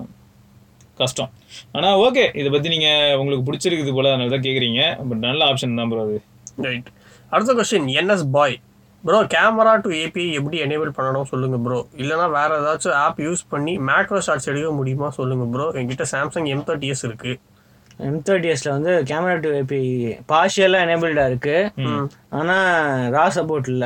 [1.00, 1.32] கஷ்டம்.
[1.78, 2.90] ஆனா ஓகே இதை பத்தி நீங்க
[3.22, 4.82] உங்களுக்கு பிடிச்சிருக்குது போல அதனால தான் கேக்குறீங்க.
[5.10, 6.18] பட் நல்ல ஆப்ஷன் தான் ப்ரோ அது.
[6.68, 6.90] ரைட்
[7.32, 8.56] அடுத்த question NS boy
[9.04, 13.74] bro camera two API எப்படி எனேபிள் பண்ணணும் சொல்லுங்க ப்ரோ இல்லைனா வேற ஏதாச்சும் ஆப் யூஸ் பண்ணி
[13.90, 17.34] மேக்ரோ ஷாட்ஸ் எடுக்க முடியுமா சொல்லுங்க ப்ரோ என்கிட்ட சாம்சங் எம் தேர்ட்டி எஸ் இருக்கு.
[18.08, 19.82] எம் தேர்ட்டிஎஸ்ல வந்து கேமரா டு ஏபி
[20.32, 21.58] பார்ஷியலா எனேபிள்டா இருக்கு.
[22.40, 22.56] ஆனா
[23.16, 23.86] ரா சப்போர்ட் இல்ல.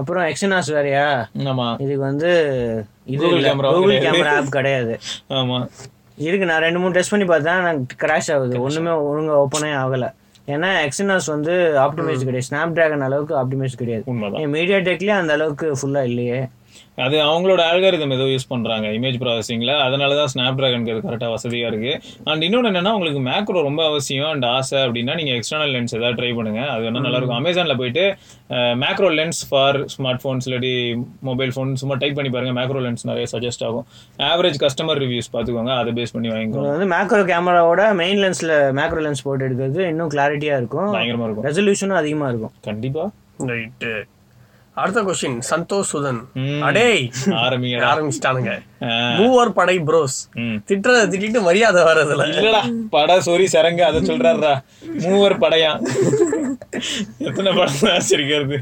[0.00, 1.06] அப்புறம் எக்ஸனாஸ் வேறயா?
[1.50, 1.66] ஆமா.
[1.84, 2.30] இதுக்கு வந்து
[3.14, 3.96] இது கூகுள்.
[4.06, 4.94] கேமரா ஆப் கிடையாது.
[5.40, 5.58] ஆமா.
[6.26, 8.60] இருக்கு நான் ரெண்டு மூணு டெஸ்ட் பண்ணி பார்த்தேன் எனக்கு கிராஷ் ஆகுது.
[8.60, 10.06] ஒண்ணுமே ஒழுங்கா ஓப்பனே ஆகல.
[10.54, 11.52] ஏன்னா எக்ஸினாஸ் வந்து
[11.86, 12.48] ஆப்டிமைஸ் கிடையாது.
[12.48, 14.04] ஸ்னாப் டிராகன் அளவுக்கு ஆப்டிமைஸ் கிடையாது.
[14.56, 16.40] மீடியா டெக்லயே அந்த அளவுக்கு ஃபுல்லா இல்லையே.
[17.04, 21.68] அது அவங்களோட ஆல்காரிதம் ஏதோ யூஸ் பண்றாங்க இமேஜ் ப்ராசஸிங்ல அதனால தான் ஸ்னாப் டிராகனுக்கு அது கரெக்டாக வசதியா
[21.72, 21.92] இருக்கு.
[22.30, 26.30] அண்ட் இன்னொன்று என்னன்னா உங்களுக்கு மேக்ரோ ரொம்ப அவசியம் அண்ட் ஆசை அப்படின்னா நீங்க எக்ஸ்டர்னல் லென்ஸ் ஏதாவது ட்ரை
[26.38, 26.62] பண்ணுங்க.
[26.72, 27.38] அது வேணா நல்லா இருக்கும்.
[27.40, 28.04] அமேசான்ல போயிட்டு
[28.82, 30.74] macro lens for smart phones இல்லாட்டி
[31.30, 32.54] மொபைல் ஃபோன் சும்மா டைப் பண்ணி பாருங்க.
[32.60, 33.86] மேக்ரோ லென்ஸ் நிறைய சஜஸ்ட் ஆகும்.
[34.30, 35.74] ஆவரேஜ் கஸ்டமர் ரிவ்யூஸ் பார்த்துக்கோங்க.
[35.80, 36.76] அதை பேஸ் பண்ணி வாங்கிக்கோங்க.
[36.76, 40.90] வந்து மேக்ரோ கேமராவோட மெயின் லென்ஸ்ல மேக்ரோ லென்ஸ் போட்டு எடுக்கிறது இன்னும் கிளாரிட்டியா இருக்கும்.
[40.96, 41.48] பயங்கரமா இருக்கும்.
[41.50, 42.54] ரெசல்யூஷனும் அதிகமா இருக்கும்.
[42.70, 43.04] கண்டிப்பா.
[43.52, 43.92] ரைட்டு
[44.76, 46.18] அடுத்த கொஸ்டின் சந்தோஷ் சுதன்.
[46.42, 46.60] ம்.
[46.66, 47.02] அடேய்.
[47.44, 47.86] ஆரம்பிங்கடா.
[47.90, 48.52] ஆரம்பிச்சிட்டானுங்க.
[49.18, 50.16] மூவர் படை ப்ரோஸ்
[50.68, 52.62] திட்டுறத திட்டிட்டு மரியாதை வர்றதுல இல்லடா
[52.94, 54.52] பட சொரி சரங்க அதை சொல்றாருடா.
[55.06, 55.72] மூவர் படையா?
[57.28, 58.58] எத்தனை படம் ஆச்சரிக்கிறது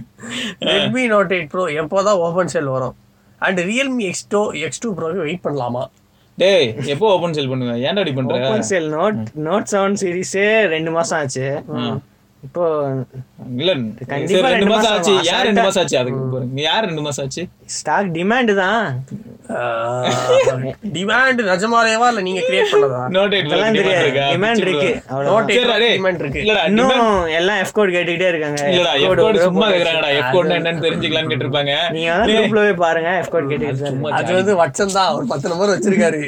[0.70, 2.96] ரெட்மி நோட் எயிட் ப்ரோ எப்போதான் ஓப்பன் செல் வரும்?
[3.42, 5.84] And Realme X two X two ப்ரோக்கு wait பண்ணலாமா?
[6.38, 8.34] டேய் எப்போ ஓபன் செல் பண்ணுவேன் ஏன்டா இப்படி பண்ற?
[8.42, 11.46] Open sale note note seven சீரிஸே ரெண்டு மாசம் ஆச்சு.
[12.46, 12.64] இப்போ
[13.60, 13.70] இல்ல
[14.54, 15.14] ரெண்டு மாசம் ஆச்சு.
[15.28, 15.96] யார் ரெண்டு மாசம் ஆச்சு?
[16.00, 17.42] அதுக்கு பாருங்க யார் ரெண்டு மாசம் ஆச்சு?
[17.76, 18.84] ஸ்டாக் டிமாண்ட் தான்.
[20.96, 22.06] டிமாண்ட் நிஜமாலேவா?
[22.12, 23.00] இல்ல நீங்க கிரியேட் பண்ணதா?
[23.52, 23.78] டிமாண்ட்
[24.64, 24.90] இருக்கு.
[25.96, 26.40] டிமாண்ட் இருக்கு.
[26.44, 27.02] இல்லடா இன்னும்
[27.38, 28.60] எல்லாம் எஃப் கோட் கேட்டுக்கிட்டே இருக்காங்க.
[28.74, 30.10] இல்லடா எஃப் கோட் சும்மா கேக்குறாங்கடா.
[30.20, 31.74] எஃப் கோட் என்னன்னு தெரிஞ்சுக்கலாம்னு கேட்டிருப்பாங்க.
[31.96, 33.10] நீங்க வந்து குரூப்ல போய் பாருங்க.
[33.22, 35.10] எஃப் கோட் சும்மா அது வந்து வட்சன் தான்.
[35.18, 36.22] ஒரு பத்து நம்பர் வச்சிருக்காரு.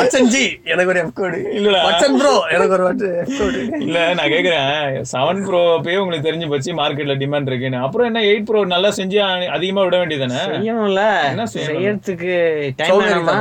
[0.00, 1.82] வட்சன் ஜி எனக்கு ஒரு எஃப் கோடு இல்லடா.
[1.88, 2.86] வட்சன் ப்ரோ எனக்கு ஒரு
[3.24, 4.70] எஃப் கோடு இல்ல நான் கேக்குறேன்.
[5.32, 7.78] செவன் ப்ரோ அப்பயே உங்களுக்கு தெரிஞ்சு போச்சு மார்க்கெட்ல டிமாண்ட் இருக்குன்னு.
[7.86, 9.18] அப்புறம் என்ன எயிட் ப்ரோ நல்லா செஞ்சு
[9.56, 11.04] அதிகமா விட வேண்டியதானே செய்யணும்ல?
[11.54, 12.32] செய்யறதுக்கு
[12.80, 13.36] டைம் வேணாமா?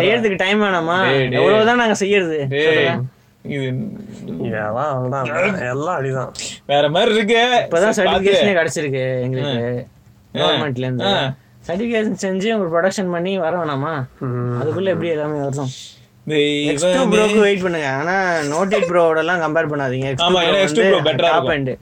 [0.00, 0.98] செய்யறதுக்கு டைம் வேணாமா.
[1.40, 2.38] எவ்வளவுதான் நாங்க செய்யறது?
[3.54, 3.66] இது
[5.70, 6.30] எல்லாம் அடிதான்.
[6.70, 7.40] வேற மாதிரி இருக்கு.
[7.64, 7.96] இப்பதான்.
[7.98, 9.66] சர்டிபிகேஷனே கிடைச்சிருக்கு எங்களுக்கு.
[10.38, 11.10] கவர்மெண்ட்ல இருந்து.
[11.68, 13.92] சர்டிபிகேஷன் செஞ்சு உங்களுக்கு ப்ரொடக்ஷன் பண்ணி வர வேணாமா?
[14.60, 15.72] அதுக்குள்ள எப்படி எல்லாமே வரும்
[16.70, 17.02] எக்ஸ் டூ.
[17.12, 17.90] ப்ரோக்கு வெயிட் பண்ணுங்க.
[18.00, 18.14] ஆனா
[18.52, 21.58] நோட் எயிட் ப்ரோவோட எல்லாம் கம்பேர் பண்ணாதீங்க ஆமா, ஏன்னா X2 Pro better ஆ டாப் இருக்கும்.
[21.58, 21.74] எண்ட்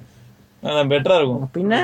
[0.69, 1.47] அதான் பெட்டரா இருக்கும்.
[1.57, 1.79] பின்ன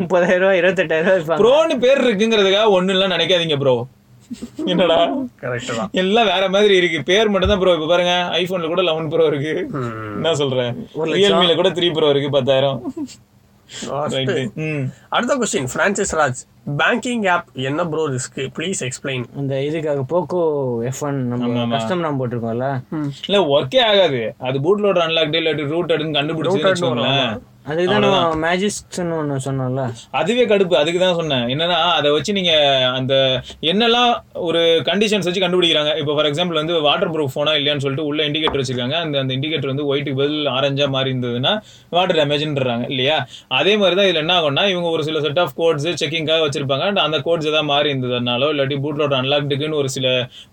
[0.00, 1.38] முப்பதாயிரம் ரூபாய் இருபத்தெட்டாயிரம் ரூபாய்.
[1.42, 3.76] ப்ரோன்னு பேர் இருக்குங்கிறதுக்காக ஒண்ணு எல்லாம் நினைக்காதீங்க ப்ரோ
[4.72, 4.98] என்னடா?
[5.42, 5.90] கரெக்ட் தான்.
[6.02, 7.00] எல்லாம் வேற மாதிரி இருக்கு.
[7.10, 9.52] பேர் மட்டும் தான் ப்ரோ இப்ப பாருங்க ஐபோன்ல கூட லெவன் ப்ரோ இருக்கு.
[10.16, 10.72] என்ன சொல்றேன்?
[11.12, 12.78] ரியல்மில கூட த்ரீ ப்ரோ இருக்கு பத்தாயிரம்.
[15.08, 16.40] அடுத்த question Francis Raj
[16.78, 20.40] banking app என்ன ப்ரோ ரிஸ்க் ப்ளீஸ் எக்ஸ்பிளைன் அந்த இதுக்காக போக்கோ
[20.84, 22.68] எஃப் ஒன் நம்ம கஸ்டம் நம்ம போட்டிருக்கோம்ல.
[23.26, 24.34] இல்ல ஒர்க்கே ஆகாது.
[24.38, 26.62] அது பூட் லோடர் அன்லாக்டு இல்லாட்டி ரூட் எடுன்னு கண்டுபிடிச்சு
[27.70, 29.82] அதுக்கு தான் மேஜிக்ஸ்னு ஒன்று சொன்னோம்ல.
[30.20, 30.74] அதுவே கடுப்பு.
[30.80, 31.44] அதுக்கு தான் சொன்னேன்.
[31.52, 32.52] என்னன்னா அதை வச்சு நீங்க
[32.98, 33.14] அந்த
[33.70, 34.10] என்னெல்லாம்
[34.48, 35.92] ஒரு கண்டிஷன்ஸ் வச்சு கண்டுபிடிக்கிறாங்க.
[36.00, 38.96] இப்போ ஃபார் எக்ஸாம்பிள் வந்து வாட்டர் ப்ரூஃப் போனா இல்லையான்னு சொல்லிட்டு உள்ள இண்டிகேட்டர் வச்சிருக்காங்க.
[39.06, 41.52] அந்த அந்த இண்டிகேட்டர் வந்து ஒயிட்டுக்கு பதில் ஆரஞ்சா மாறி இருந்ததுன்னா
[41.96, 43.16] வாட்டர் டேமேஜ்ன்றாங்க இல்லையா?
[43.60, 46.86] அதே மாதிரி தான் இதுல என்ன ஆகும்னா இவங்க ஒரு சில செட் ஆஃப் கோட்ஸ் செக்கிங்காக வச்சிருப்பாங்க.
[46.92, 50.06] and அந்த கோட்ஸ் ஏதாவது மாறி இருந்ததுனாலோ இல்லாட்டி பூட் லோட் அன்லாக்டுக்குன்னு ஒரு சில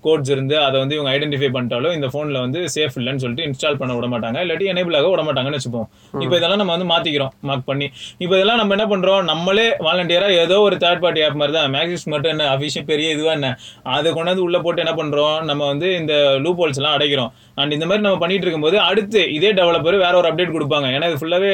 [0.08, 3.94] கோட்ஸ் இருந்து அதை வந்து இவங்க ஐடென்டிஃபை பண்ணிட்டாலோ இந்த ஃபோனில் வந்து சேஃப் இல்லைன்னு சொல்லிட்டு இன்ஸ்டால் பண்ண
[4.00, 4.38] விட மாட்டாங்க.
[4.46, 5.88] இல்லாட்டி எனேபிள் ஆக விட மாட்டாங்கன்னு வச்சுப்போம்.
[6.24, 7.88] இப்போ இதெல்லாம் நம்ம வந்து மாத்திக்கிறோம் மார்க் பண்ணி.
[8.24, 9.22] இப்போ இதெல்லாம் நம்ம என்ன பண்றோம்?
[9.32, 11.70] நம்மளே வாலண்டியரா ஏதோ ஒரு தேர்ட் பார்ட்டி ஆப் மாதிரி தான்.
[11.76, 12.46] மேக்ஸிஸ் மட்டும் என்ன?
[12.56, 13.50] அஃபிஷியல் பெரிய இதுவா என்ன?
[13.96, 15.38] அதை கொண்டாந்து உள்ள போட்டு என்ன பண்றோம்?
[15.50, 16.14] நம்ம வந்து இந்த
[16.46, 17.32] லூப் ஹோல்ஸ் எல்லாம் அடைக்கிறோம்.
[17.62, 20.88] அண்ட் இந்த மாதிரி நம்ம பண்ணிட்டு இருக்கும்போது அடுத்து இதே டெவலப்பர் வேற ஒரு அப்டேட் கொடுப்பாங்க.
[20.96, 21.52] ஏன்னா இது ஃபுல்லாவே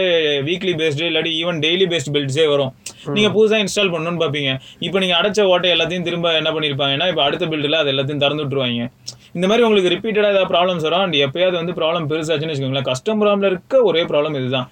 [0.49, 2.73] வீக்லி பேஸ்டு இல்லாட்டி ஈவன் டெய்லி பேஸ்ட் பில்ட்ஸே வரும்.
[3.15, 4.51] நீங்க புதுசா இன்ஸ்டால் பண்ணணும்னு பாப்பீங்க
[4.87, 8.87] இப்போ நீங்க அடைச்ச ஓட்டை எல்லாத்தையும் திரும்ப என்ன பண்ணிருப்பாங்கன்னா இப்போ அடுத்த பில்டில் அது எல்லாத்தையும் திறந்து விட்டுருவாங்க.
[9.37, 11.03] இந்த மாதிரி உங்களுக்கு ரிப்பீட்டடாக ஏதாவது ப்ராப்ளம்ஸ் வரும்?
[11.05, 12.87] அண்ட் எப்பயாவது வந்து ப்ராப்ளம் பெருசாச்சுன்னு வச்சுக்கோங்களேன்.
[12.91, 14.67] கஸ்டம் ப்ராப்ளம் இருக்க ஒரே ப்ராப்ளம் இதுதான்.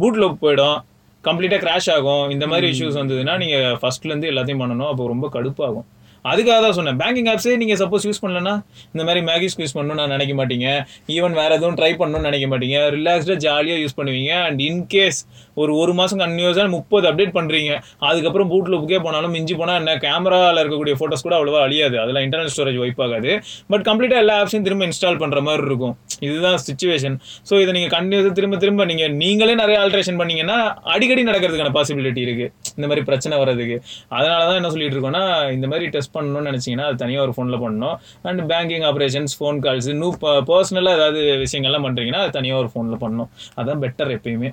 [0.00, 0.78] பூட் லோப் போயிடும்.
[1.24, 2.30] கம்ப்ளீட்டாக கிராஷ் ஆகும்.
[2.30, 4.90] இந்த மாதிரி இஷ்யூஸ் வந்ததுன்னா நீங்கள் ஃபர்ஸ்ட்லேருந்து எல்லாத்தையும் பண்ணணும்.
[4.92, 5.86] அப்போ ரொம்ப கடுப்பாகும்.
[6.32, 6.98] அதுக்காக தான் சொன்னேன்.
[7.02, 8.54] பேங்கிங் ஆப்ஸே நீங்கள் சப்போஸ் யூஸ் பண்ணலன்னா
[8.92, 10.68] இந்த மாதிரி மேகிஸ்க்கு யூஸ் பண்ணணும்னு நான் நினைக்க மாட்டீங்க.
[11.16, 12.78] ஈவன் வேறு எதுவும் ட்ரை பண்ணணும்னு நினைக்க மாட்டீங்க.
[12.96, 14.32] ரிலாக்ஸ்டாக ஜாலியாக யூஸ் பண்ணுவீங்க.
[14.48, 15.20] அண்ட் இன்கேஸ்
[15.62, 17.72] ஒரு ஒரு மாதம் கன்யூஸாக முப்பது அப்டேட் பண்ணுறீங்க
[18.08, 21.96] அதுக்கப்புறம் பூட் புக்கே போனாலும் மிஞ்சி போனால் என்ன கேமராவில் இருக்கக்கூடிய ஃபோட்டோஸ் கூட அவ்வளோவா அழியாது.
[22.02, 23.30] அதெல்லாம் இன்டர்னல் ஸ்டோரேஜ் வைப் ஆகாது.
[23.72, 25.94] பட் கம்ப்ளீட்டாக எல்லா ஆப்ஸையும் திரும்ப இன்ஸ்டால் பண்ணுற மாதிரி இருக்கும்.
[26.26, 27.16] இதுதான் சுச்சுவேஷன்
[27.48, 30.58] ஸோ இதை நீங்கள் கண்டினியூஸாக திரும்ப திரும்ப நீங்கள் நீங்களே நிறைய ஆல்ட்ரேஷன் பண்ணீங்கன்னா
[30.94, 33.78] அடிக்கடி நடக்கிறதுக்கான பாசிபிலிட்டி இருக்குது இந்த மாதிரி பிரச்சனை வர்றதுக்கு.
[34.18, 35.24] அதனால தான் என்ன சொல்லிட்டு இருக்கோம்னா
[35.56, 37.96] இந்த மாதிரி டெஸ்ட் பண்ணணும்னு நினச்சிங்கன்னா அது தனியாக ஒரு ஃபோனில் பண்ணணும்.
[38.28, 40.16] And banking operations phone calls இன்னும்
[40.52, 43.30] பர்சனலாக ஏதாவது விஷயங்கள்லாம் பண்ணுறீங்கன்னா அது தனியாக ஒரு ஃபோனில் பண்ணணும்.
[43.60, 44.50] அதான் பெட்டர் எப்பயுமே.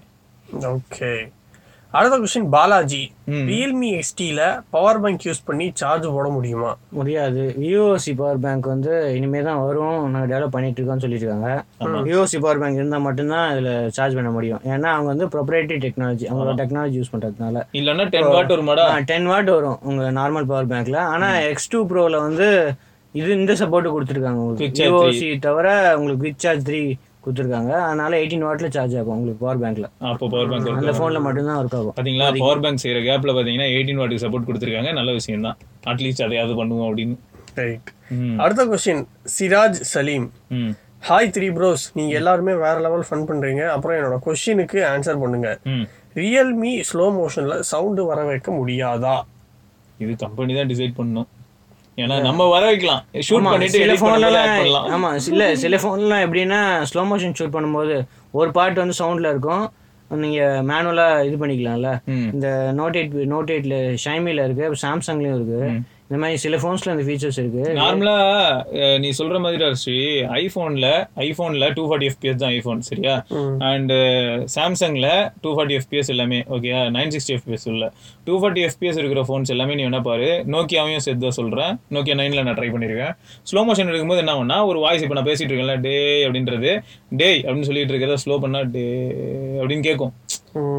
[0.76, 1.14] ஓகே
[1.98, 3.02] அடுத்த கொஸ்டின் பாலாஜி
[3.50, 4.40] ரியல்மி எக்ஸ்டியில்
[4.76, 6.72] பவர் பேங்க் யூஸ் பண்ணி சார்ஜ் போட முடியுமா?
[6.98, 7.44] முடியாது.
[7.64, 10.00] விஓசி பவர் பேங்க் வந்து இனிமே தான் வரும்.
[10.14, 11.50] நாங்கள் டெவலப் பண்ணிட்டு இருக்கோம்னு சொல்லியிருக்காங்க
[12.08, 14.62] விஓசி பவர் பேங்க் இருந்தால் மட்டும்தான் இதில் சார்ஜ் பண்ண முடியும்.
[14.74, 18.88] ஏன்னா அவங்க வந்து ப்ரொப்ரேட்டரி டெக்னாலஜி அவங்களோட டெக்னாலஜி யூஸ் பண்ணுறதுனால இல்லைன்னா டென் வாட் ஒரு மடா.
[19.12, 22.48] டென் வாட் வரும் உங்கள் நார்மல் பவர் பேங்க்ல ஆனால் எக்ஸ் டூ ப்ரோவில் வந்து
[23.16, 24.84] இது இந்த சப்போர்ட் கொடுத்துருக்காங்க உங்களுக்கு.
[24.86, 26.84] விஓசி தவிர உங்களுக்கு குவிக் சார்ஜ் த்ரீ
[27.24, 27.74] கொடுத்துருக்காங்க.
[27.88, 31.78] அதனால எயிட்டீன் வாட்ல சார்ஜ் ஆகும் உங்களுக்கு பவர் பேங்க்ல அப்போ பவர் பேங்க் அந்த ஃபோனில் மட்டும்தான் ஒர்க்
[31.80, 31.96] ஆகும்.
[31.98, 32.30] பாத்தீங்களா?
[32.46, 34.94] பவர் பேங்க் செய்யற கேப்ல பாத்தீங்கன்னா எயிட்டீன் வாட்டுக்கு சப்போர்ட் கொடுத்துருக்காங்க.
[35.00, 35.58] நல்ல விஷயம் தான்
[35.94, 37.18] அட்லீஸ்ட் அதையாவது பண்ணுவோம் அப்படின்னு.
[37.62, 37.90] ரைட்.
[38.44, 39.04] அடுத்த question
[39.36, 40.28] Siraj Saleem.
[41.10, 43.64] Hi three bros நீங்க எல்லாருமே வேற லெவல் ஃபன் பண்றீங்க.
[43.76, 45.50] அப்புறம் என்னோட கொஸ்டினுக்கு ஆன்சர் பண்ணுங்க.
[46.22, 49.16] ரியல்மி ஸ்லோ மோஷன்ல சவுண்டு வர வைக்க முடியாதா?
[50.04, 51.28] இது கம்பெனி தான் டிசைட் பண்ணணும்.
[51.98, 57.36] ஏன்னா நம்ம வர வைக்கலாம் ஷூட் பண்ணிட்டு சில ஃபோன்லாம் ஆமா சில சில ஃபோன்லாம் எப்படின்னா ஸ்லோ மோஷன்
[57.40, 57.96] ஷூட் பண்ணும்போது
[58.40, 59.66] ஒரு பார்ட் வந்து சவுண்ட்ல இருக்கும்.
[60.12, 61.90] நீங்க மேனுவலா இது பண்ணிக்கலாம்ல.
[62.34, 62.48] இந்த
[62.80, 63.76] நோட் எயிட் நோட் எயிட்ல
[64.06, 65.60] ஷைமில இருக்கு சாம்சங்லயும் இருக்கு.
[66.08, 67.62] இந்த மாதிரி சில ஃபோன்ஸ்ல இந்த ஃபீச்சர்ஸ் இருக்கு.
[67.78, 68.16] நார்மலா
[69.04, 69.96] நீ சொல்ற மாதிரி ஸ்ரீ
[70.42, 70.88] ஐபோன்ல
[71.26, 73.14] ஐபோன்ல டூ ஃபார்ட்டி எஃபிஎஸ் தான் ஐபோன் சரியா?
[73.70, 73.94] அண்ட்
[74.56, 75.08] சாம்சங்ல
[75.44, 77.86] டூ ஃபார்ட்டி எஃபிஎஸ் எல்லாமே ஓகே நைன் சிக்ஸ்டி எஃபிஎஸ் உள்ள.
[78.28, 80.30] டூ ஃபார்ட்டி எஃபிஎஸ் இருக்கிற ஃபோன்ஸ் எல்லாமே நீ என்ன பாரு.
[80.56, 81.74] நோக்கியாவையும் சேர்த்து தான் சொல்றேன்.
[81.98, 83.16] நோக்கியா நைன்ல நான் ட்ரை பண்ணிருக்கேன்.
[83.52, 85.96] ஸ்லோ மோஷன் இருக்கும்போது என்ன ஆகும்னா ஒரு வாய்ஸ் இப்போ நான் பேசிட்டு இருக்கேன்ல டே
[86.28, 86.72] அப்படின்றது
[87.22, 88.86] டேய் அப்படின்னு சொல்லிட்டு இருக்கிறத ஸ்லோ பண்ணா டே
[89.62, 90.14] அப்படின்னு கேட்கும்.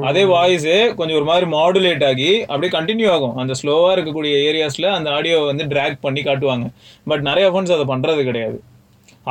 [0.08, 3.34] அதே வாய்ஸ் கொஞ்சம் ஒரு மாதிரி மாடுலேட் ஆகி அப்படியே கண்டினியூ ஆகும்.
[3.42, 6.66] அந்த ஸ்லோவா இருக்கக்கூடிய ஏரியாஸ்ல அந்த ஆடியோ வந்து ட்ராக் பண்ணி காட்டுவாங்க.
[7.10, 8.58] பட் நிறைய ஃபோன்ஸ் அதை பண்றது கிடையாது.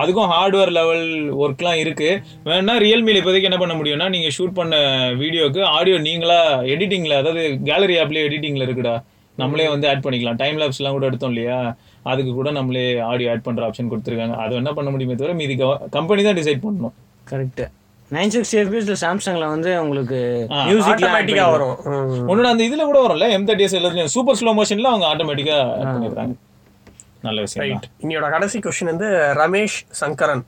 [0.01, 1.07] அதுக்கும் ஹார்ட்வேர் லெவல்
[1.43, 2.09] ஒர்க்லாம் இருக்கு.
[2.47, 4.75] வேணா ரியல்மில இப்போதைக்கு என்ன பண்ண முடியும்னா நீங்க ஷூட் பண்ண
[5.21, 6.39] வீடியோக்கு ஆடியோ நீங்களா
[6.73, 8.95] எடிட்டிங்ல அதாவது கேலரி ஆப்லயே எடிட்டிங்ல இருக்குடா.
[9.37, 10.39] நம்மளே வந்து ஆட் பண்ணிக்கலாம்.
[10.41, 11.59] டைம் லேப்ஸ்லாம் கூட எடுத்தோம் இல்லையா?
[12.11, 14.35] அதுக்கு கூட நம்மளே ஆடியோ ஆட் பண்ற ஆப்ஷன் கொடுத்துருக்காங்க.
[14.43, 15.55] அது என்ன பண்ண முடியுமே தவிர மீதி
[15.97, 16.95] கம்பெனி தான் டிசைட் பண்ணணும்.
[17.31, 17.63] கரெக்ட்
[18.11, 20.17] நைன் சிக்ஸ்டி எஃபிஎஸ்ல சாம்சங்ல வந்து உங்களுக்கு
[20.67, 21.75] மியூசிக் ஆட்டோமேட்டிக்கா வரும்.
[21.91, 22.25] ம்.
[22.31, 24.11] ஒன்னோட அந்த இதுல கூட வரும்ல எம் தேர்ட்டி எஸ் எல்லாத்துலயும்.
[24.15, 26.35] சூப்பர் ஸ்லோ மோஷன்ல அவங்க ஆட்டோமேட்டிக்கா ஆட் பண்ணிடுறாங்க.
[27.27, 29.07] நல்ல விஷயம் இன்னையோட கடைசி கொஸ்டின் வந்து
[29.39, 30.43] ரமேஷ் சங்கரன்.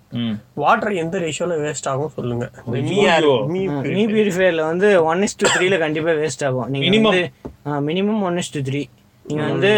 [0.64, 2.46] வாட்டர் எந்த ரேஷியோல வேஸ்ட் ஆகும் சொல்லுங்க.
[2.74, 3.34] மீ ஐயோ.
[3.54, 3.62] மீ
[3.96, 6.68] மீ பியூரிஃபையர்ல வந்து ஒன் இஸ் டு த்ரீல கண்டிப்பா வேஸ்ட் ஆகும்.
[6.74, 7.02] நீங்க.
[7.08, 7.24] வந்து
[7.90, 8.84] minimum one is to three
[9.26, 9.70] நீங்க வந்து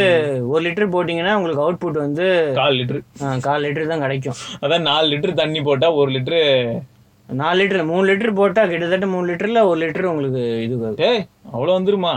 [0.52, 2.26] ஒரு லிட்டர் போட்டீங்கன்னா உங்களுக்கு அவுட்புட் வந்து
[2.62, 3.02] கால் லிட்டர்
[3.46, 4.40] கால் லிட்டர் தான் கிடைக்கும்.
[4.66, 6.42] அதான் நாலு லிட்டர் தண்ணி போட்டா ஒரு லிட்டரு
[7.30, 11.00] நாலு லிட்டர் மூணு லிட்டர் போட்டா கிட்டத்தட்ட மூணு லிட்டர்ல ஒரு லிட்டர் உங்களுக்கு இது வரும்.
[11.10, 12.14] ஏய் அவ்வளவு வந்துருமா?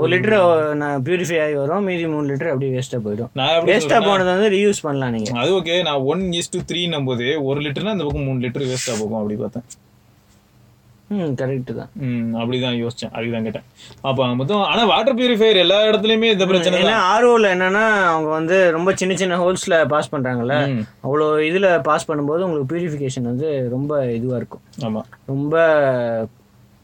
[0.00, 1.84] ஒரு லிட்டர் நான் பியூரிஃபை ஆகி வரும்.
[1.84, 3.30] மீதி மூணு லிட்டர் அப்படியே வேஸ்டா போயிடும்.
[3.38, 5.32] நான் எப்படி வேஸ்டா போனது வந்து ரீயூஸ் பண்ணலாம் நீங்க.
[5.40, 8.94] அது ஓகே நான் ஒன் இஸ் டு த்ரீ போது ஒரு லிட்டர்னா இந்த பக்கம் மூணு லிட்டர் வேஸ்டா
[9.00, 9.66] போகும் அப்படி பார்த்தேன்.
[11.10, 11.90] ம் கரெக்ட் தான்.
[12.04, 13.66] ம் அப்படிதான் யோசிச்சேன் அதுதான் கேட்டேன்.
[14.02, 18.92] அப்ப மொத்தம் ஆனா வாட்டர் பியூரிஃபையர் எல்லா இடத்துலயுமே இந்த பிரச்சனை ஏன்னா ஆர்ஓல என்னன்னா அவங்க வந்து ரொம்ப
[18.94, 20.82] சின்ன சின்ன ஹோல்ஸ்ல பாஸ் பண்றாங்கல்ல ம்.
[21.04, 24.64] அவ்வளோ இதுல பாஸ் பண்ணும்போது உங்களுக்கு பியூரிஃபிகேஷன் வந்து ரொம்ப இதுவா இருக்கும்.
[24.86, 25.02] ஆமா.
[25.26, 25.54] ரொம்ப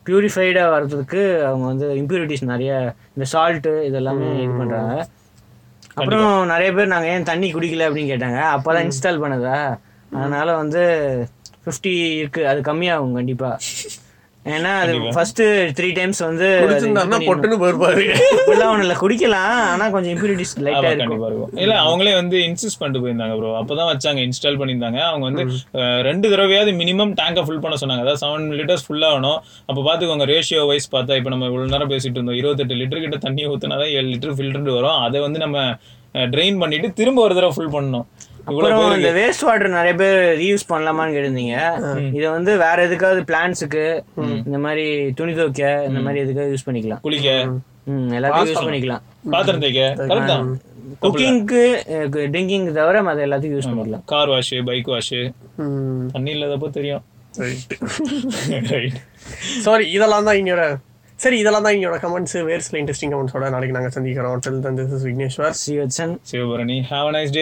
[0.07, 2.71] பியூரிஃபைடாக வர்றதுக்கு அவங்க வந்து இம்ப்யூரிட்டிஸ் நிறைய
[3.15, 4.95] இந்த சால்ட்டு இதெல்லாமே இது பண்ணுறாங்க
[5.97, 8.39] அப்புறம் நிறைய பேர் நாங்கள் ஏன் தண்ணி குடிக்கல அப்படின்னு கேட்டாங்க.
[8.55, 9.57] அப்போ தான் இன்ஸ்டால் பண்ணதா?
[10.13, 10.83] அதனால வந்து
[11.65, 13.59] ஃபிஃப்டி இருக்கு அது கம்மியாகும் கண்டிப்பாக
[14.51, 15.41] ஏன்னா அது ஃபர்ஸ்ட்
[15.79, 16.47] த்ரீ டைம்ஸ் வந்து.
[17.27, 18.05] பொட்டுன்னு போயிருப்பாரு.
[18.83, 18.97] இல்லை.
[19.03, 21.53] குடிக்கலாம் கொஞ்சம் இம்ப்யூரிட்டிஸ் இருக்கும்.
[21.65, 25.01] இல்ல அவங்களே வந்து இன்சிஸ்ட் பண்ணிட்டு போயிருந்தாங்க ப்ரோ அப்பதான் வச்சாங்க இன்ஸ்டால் பண்ணியிருந்தாங்க.
[25.11, 25.45] அவங்க வந்து
[26.09, 28.05] ரெண்டு தடவையாவது மினிமம் டேங்கை ஃபுல் பண்ண சொன்னாங்க.
[28.07, 29.39] அதாவது செவன் லிட்டர்ஸ் ஃபுல் ஆகணும்.
[29.67, 32.41] அப்ப பாத்துக்கோங்க ரேஷியோ வைஸ் பார்த்தா இப்ப நம்ம இவ்வளவு நேரம் பேசிட்டு இருந்தோம்.
[32.43, 34.99] இருபத்தெட்டு லிட்டர் கிட்ட தண்ணி ஊத்துனாதான் ஏழு லிட்டர் ஃபில்டர் வரும்.
[35.07, 35.59] அதை வந்து நம்ம
[36.35, 38.07] ட்ரெயின் பண்ணிட்டு திரும்ப ஒரு தடவை ஃபுல் பண்ணணும்.
[38.47, 41.57] அப்புறம் இந்த வேஸ்ட் வாட்டர் நிறைய பேர் ரீயூஸ் பண்ணலாமான்னு கேட்டிருந்தீங்க.
[42.19, 43.85] இதை வந்து வேற எதுக்காவது பிளான்ஸுக்கு
[44.49, 44.85] இந்த மாதிரி
[45.21, 47.03] துணி துவைக்க இந்த மாதிரி எதுக்காவது யூஸ் பண்ணிக்கலாம்.
[47.07, 47.31] குளிக்க.
[47.93, 48.11] ம்.
[48.19, 49.03] எல்லாத்தையும் யூஸ் பண்ணிக்கலாம்.
[49.35, 50.37] பாத்திரம் தேய்க்க.
[51.05, 51.63] குக்கிங்க்கு
[52.35, 54.05] ட்ரிங்கிங் தவிர மற்ற எல்லாத்தையும் யூஸ் பண்ணிக்கலாம்.
[54.13, 55.15] கார் வாஷ் பைக் வாஷ்
[56.15, 57.05] தண்ணி இல்லாதப்போ தெரியும்.
[59.67, 60.65] சாரி இதெல்லாம் தான் இங்கோட
[61.21, 64.39] சரி இதெல்லாம் தான் இங்கோட கமெண்ட்ஸ் வேறு சில இன்ட்ரெஸ்டிங் கமெண்ட்ஸோட நாளைக்கு நாங்கள் சந்திக்கிறோம்.
[64.45, 66.77] Till then this is Vigneshwar C வச்சன் சிவபரணி.
[66.91, 67.41] Have nice day